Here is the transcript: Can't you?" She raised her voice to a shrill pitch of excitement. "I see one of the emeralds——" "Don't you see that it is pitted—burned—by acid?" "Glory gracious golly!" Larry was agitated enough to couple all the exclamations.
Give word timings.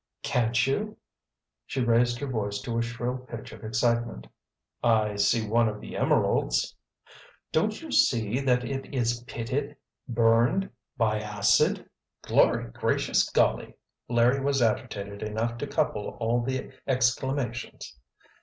Can't 0.23 0.65
you?" 0.65 0.97
She 1.67 1.79
raised 1.79 2.17
her 2.17 2.25
voice 2.25 2.59
to 2.63 2.75
a 2.75 2.81
shrill 2.81 3.19
pitch 3.19 3.51
of 3.51 3.63
excitement. 3.63 4.25
"I 4.83 5.15
see 5.15 5.47
one 5.47 5.69
of 5.69 5.79
the 5.79 5.95
emeralds——" 5.95 6.75
"Don't 7.51 7.83
you 7.83 7.91
see 7.91 8.39
that 8.39 8.63
it 8.63 8.91
is 8.95 9.21
pitted—burned—by 9.25 11.19
acid?" 11.19 11.87
"Glory 12.23 12.71
gracious 12.71 13.29
golly!" 13.29 13.75
Larry 14.09 14.39
was 14.39 14.59
agitated 14.59 15.21
enough 15.21 15.59
to 15.59 15.67
couple 15.67 16.17
all 16.19 16.41
the 16.41 16.71
exclamations. 16.87 17.95